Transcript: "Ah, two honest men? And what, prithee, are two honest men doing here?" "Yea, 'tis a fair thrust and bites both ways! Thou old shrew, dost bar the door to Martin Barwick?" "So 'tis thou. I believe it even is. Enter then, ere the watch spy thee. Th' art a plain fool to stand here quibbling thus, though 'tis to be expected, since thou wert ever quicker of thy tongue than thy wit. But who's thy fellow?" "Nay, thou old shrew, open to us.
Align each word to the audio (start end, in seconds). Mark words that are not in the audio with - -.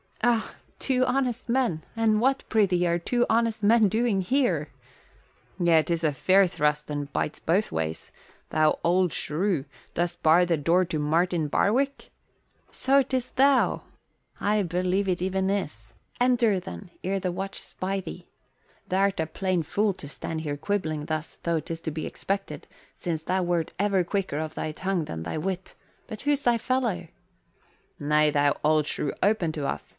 "Ah, 0.23 0.55
two 0.79 1.03
honest 1.05 1.47
men? 1.49 1.83
And 1.95 2.19
what, 2.21 2.43
prithee, 2.47 2.87
are 2.87 2.97
two 2.99 3.25
honest 3.29 3.63
men 3.63 3.87
doing 3.87 4.21
here?" 4.21 4.69
"Yea, 5.59 5.81
'tis 5.83 6.03
a 6.03 6.11
fair 6.11 6.45
thrust 6.47 6.89
and 6.91 7.11
bites 7.11 7.39
both 7.39 7.71
ways! 7.71 8.11
Thou 8.49 8.79
old 8.83 9.13
shrew, 9.13 9.65
dost 9.95 10.21
bar 10.23 10.45
the 10.45 10.57
door 10.57 10.85
to 10.85 10.97
Martin 10.97 11.47
Barwick?" 11.47 12.11
"So 12.71 13.01
'tis 13.03 13.31
thou. 13.31 13.81
I 14.39 14.61
believe 14.63 15.07
it 15.07 15.21
even 15.23 15.49
is. 15.49 15.93
Enter 16.19 16.59
then, 16.59 16.89
ere 17.03 17.19
the 17.19 17.31
watch 17.31 17.59
spy 17.59 17.99
thee. 17.99 18.27
Th' 18.89 18.93
art 18.93 19.19
a 19.19 19.25
plain 19.27 19.63
fool 19.63 19.93
to 19.93 20.07
stand 20.07 20.41
here 20.41 20.57
quibbling 20.57 21.05
thus, 21.05 21.37
though 21.37 21.59
'tis 21.59 21.81
to 21.81 21.91
be 21.91 22.07
expected, 22.07 22.67
since 22.95 23.23
thou 23.23 23.41
wert 23.43 23.73
ever 23.79 24.03
quicker 24.03 24.37
of 24.39 24.55
thy 24.55 24.71
tongue 24.71 25.05
than 25.05 25.23
thy 25.23 25.37
wit. 25.37 25.75
But 26.07 26.23
who's 26.23 26.43
thy 26.43 26.57
fellow?" 26.57 27.07
"Nay, 27.99 28.29
thou 28.31 28.55
old 28.63 28.85
shrew, 28.87 29.13
open 29.23 29.51
to 29.53 29.67
us. 29.67 29.89